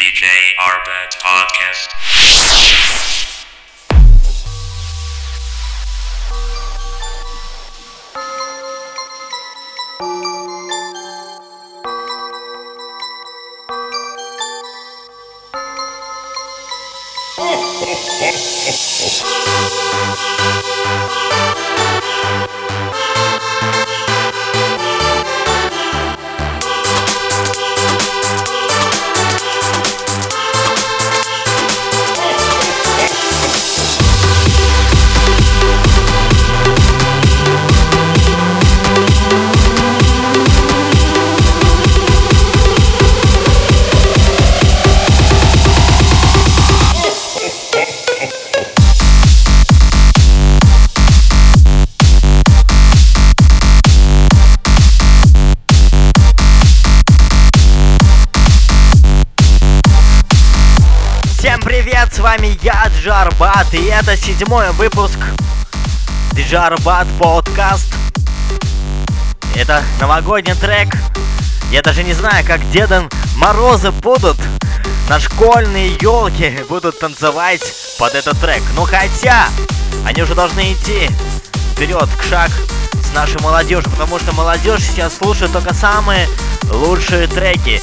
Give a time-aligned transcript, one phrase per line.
[0.00, 0.24] DJ
[0.56, 1.90] Arbat Podcast.
[17.36, 19.34] Oh, oh, oh, oh,
[21.44, 21.49] oh.
[63.10, 65.18] Я, Джарбат, и это седьмой выпуск
[66.36, 67.92] Джарбат подкаст.
[69.56, 70.94] Это новогодний трек.
[71.72, 74.36] Я даже не знаю, как Дедом Морозы будут
[75.08, 77.62] на школьные елки будут танцевать
[77.98, 78.62] под этот трек.
[78.76, 79.48] Ну хотя,
[80.06, 81.10] они уже должны идти
[81.74, 82.50] вперед, к шаг
[83.02, 86.28] с нашей молодежью, потому что молодежь сейчас слушает только самые
[86.70, 87.82] лучшие треки.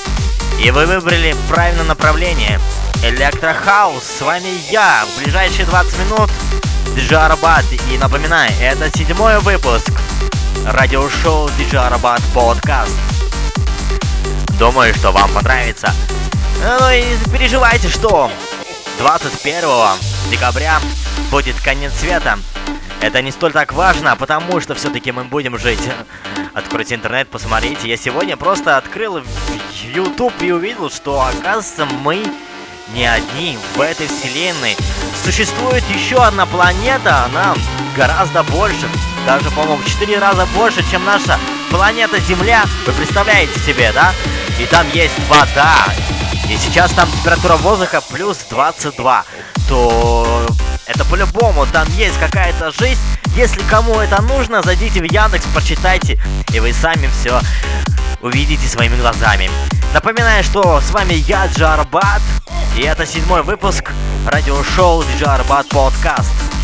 [0.60, 2.60] И вы выбрали правильное направление.
[3.04, 5.06] Электрохаус, с вами я.
[5.06, 6.30] В ближайшие 20 минут
[6.96, 7.64] DJ Arbat.
[7.92, 9.92] И напоминаю, это седьмой выпуск
[10.66, 12.92] радиошоу DJ Arbat Podcast.
[14.58, 15.94] Думаю, что вам понравится.
[16.64, 18.32] Ну и не переживайте, что
[18.98, 19.62] 21
[20.32, 20.80] декабря
[21.30, 22.40] будет конец света.
[23.02, 25.80] Это не столь так важно, потому что все-таки мы будем жить.
[26.54, 27.88] Откройте интернет, посмотрите.
[27.88, 29.22] Я сегодня просто открыл
[29.94, 32.26] YouTube и увидел, что, оказывается, мы
[32.94, 34.76] не одни в этой вселенной.
[35.24, 37.56] Существует еще одна планета, она
[37.96, 38.88] гораздо больше,
[39.26, 41.40] даже, по-моему, в 4 раза больше, чем наша
[41.70, 42.64] планета Земля.
[42.86, 44.14] Вы представляете себе, да?
[44.60, 45.86] И там есть вода.
[46.50, 49.26] И сейчас там температура воздуха плюс 22.
[49.68, 50.48] То
[50.88, 53.00] это по-любому, там есть какая-то жизнь.
[53.36, 56.20] Если кому это нужно, зайдите в Яндекс, прочитайте,
[56.54, 57.40] и вы сами все
[58.22, 59.50] увидите своими глазами.
[59.94, 62.22] Напоминаю, что с вами я, Джарбат,
[62.76, 63.92] и это седьмой выпуск
[64.26, 66.57] радиошоу Джарбат Подкаст.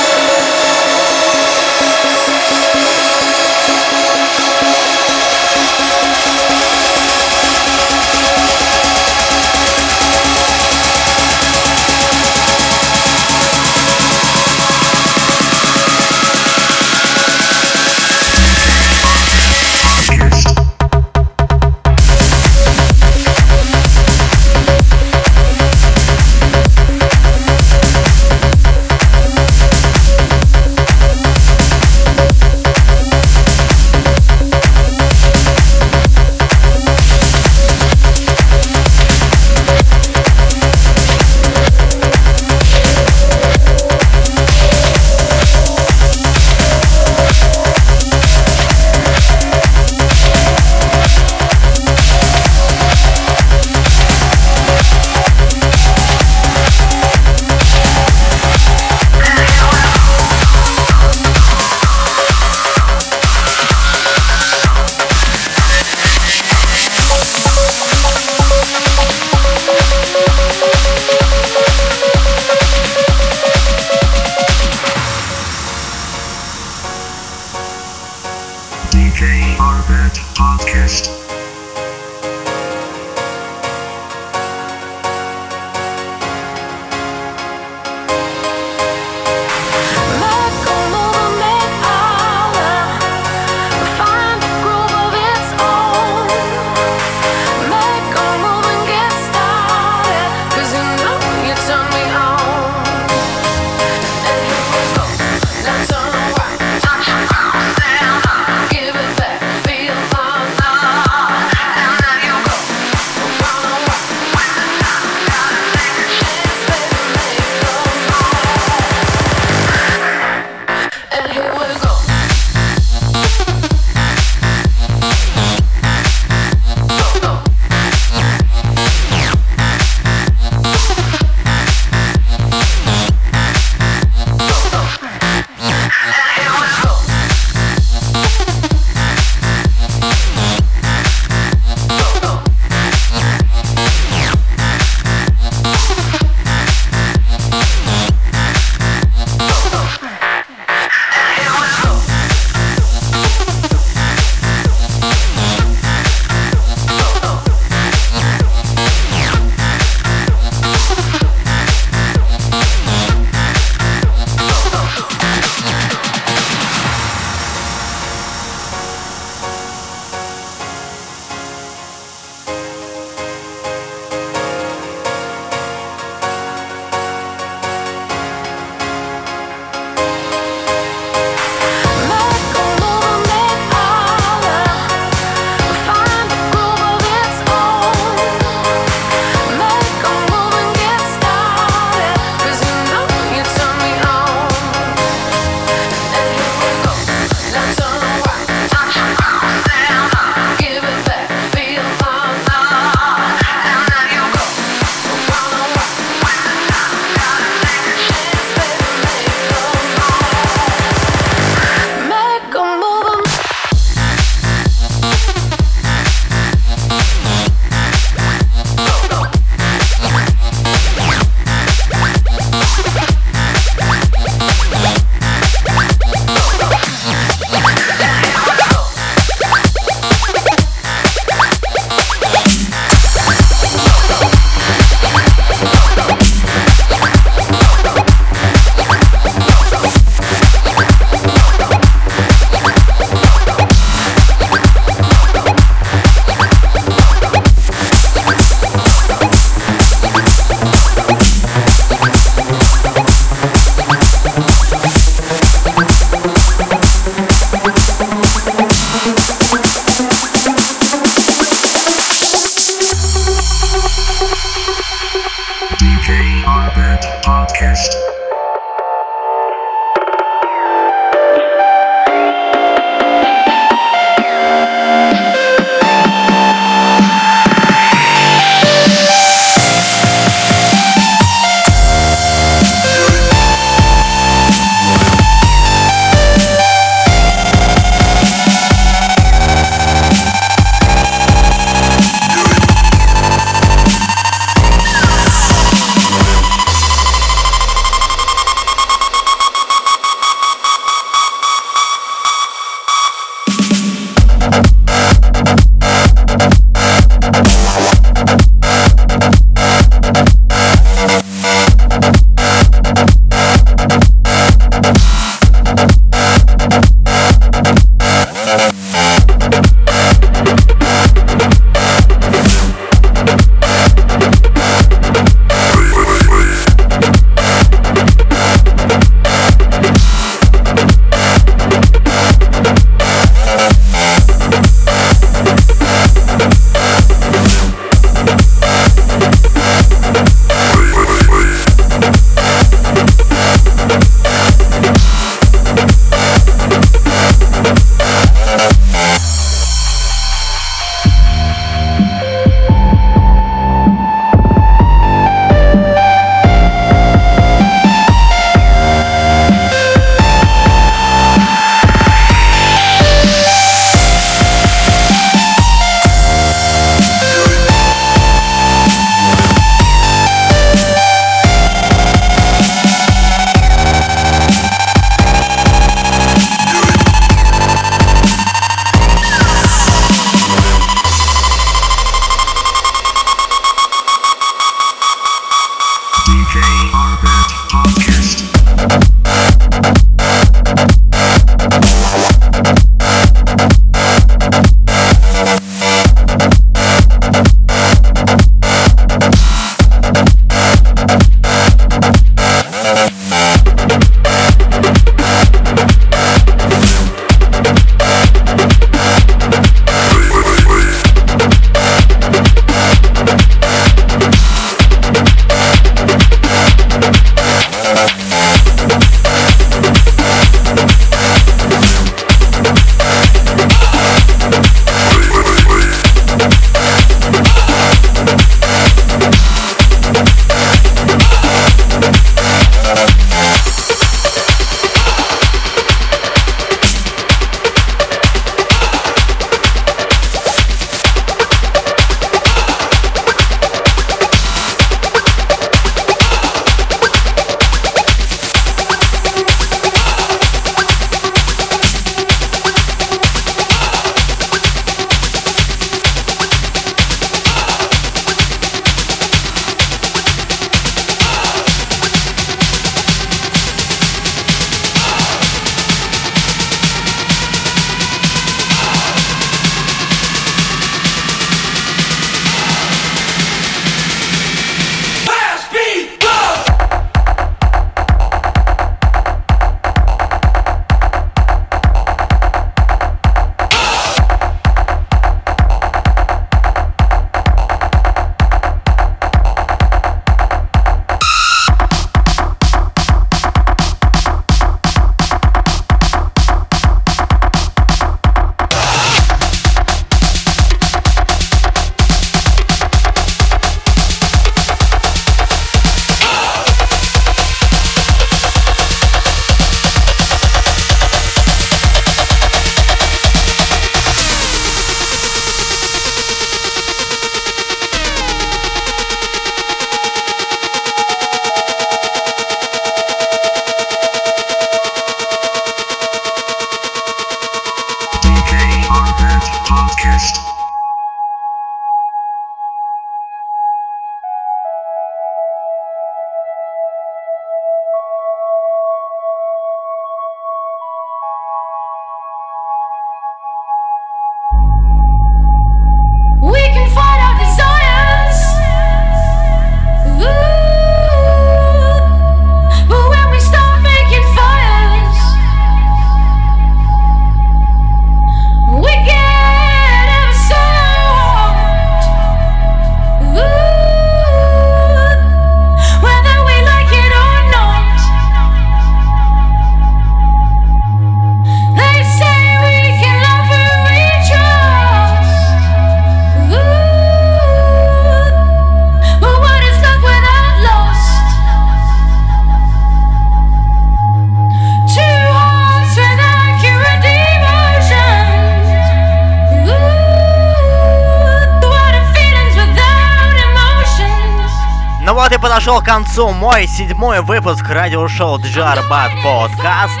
[595.60, 600.00] подошел к концу мой седьмой выпуск радиошоу Джарбат Подкаст.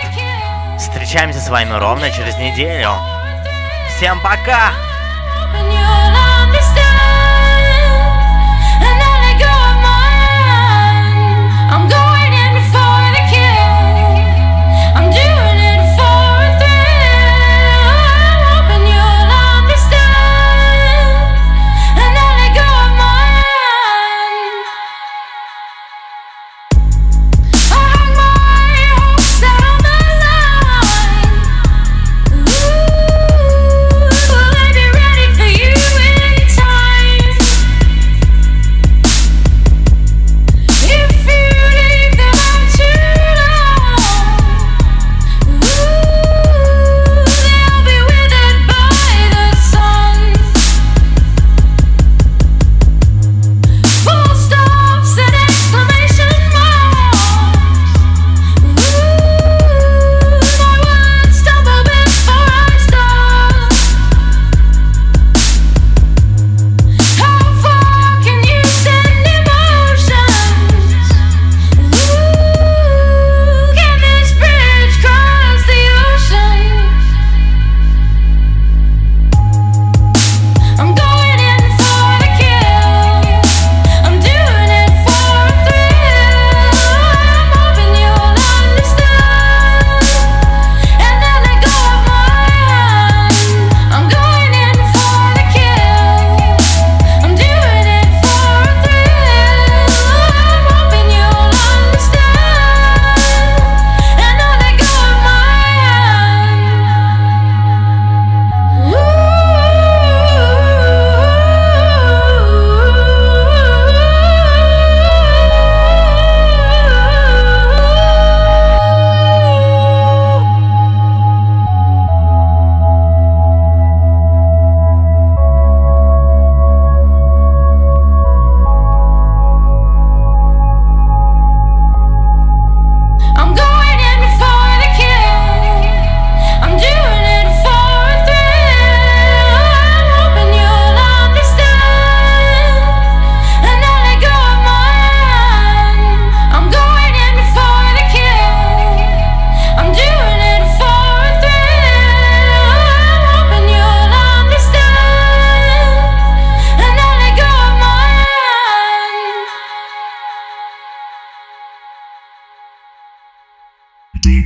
[0.78, 2.92] Встречаемся с вами ровно через неделю.
[3.94, 4.72] Всем пока!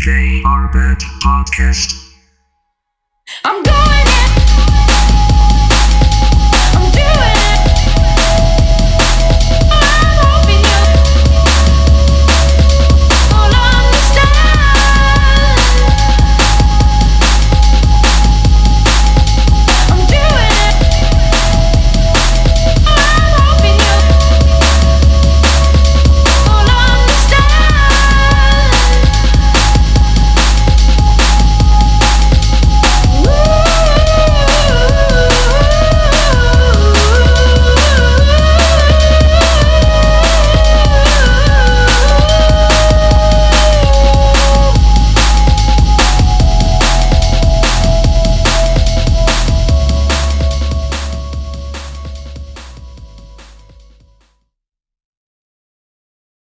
[0.05, 2.13] JR Bad Podcast.
[3.43, 4.34] I'm going in.